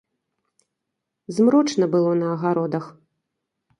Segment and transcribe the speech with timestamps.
[1.39, 2.85] Змрочна было на агародах.